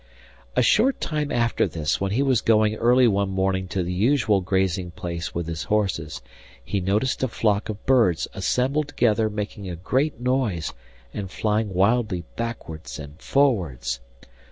A 0.55 0.63
short 0.63 0.99
time 0.99 1.31
after 1.31 1.67
this, 1.67 2.01
when 2.01 2.09
he 2.13 2.23
was 2.23 2.41
going 2.41 2.73
early 2.73 3.07
one 3.07 3.29
morning 3.29 3.67
to 3.67 3.83
the 3.83 3.93
usual 3.93 4.41
grazing 4.41 4.89
place 4.89 5.35
with 5.35 5.45
his 5.45 5.65
horses, 5.65 6.23
he 6.65 6.79
noticed 6.81 7.21
a 7.21 7.27
flock 7.27 7.69
of 7.69 7.85
birds 7.85 8.27
assembled 8.33 8.87
together 8.87 9.29
making 9.29 9.69
a 9.69 9.75
great 9.75 10.19
noise 10.19 10.73
and 11.13 11.29
flying 11.29 11.71
wildly 11.75 12.23
backwards 12.35 12.97
and 12.97 13.21
forwards. 13.21 13.99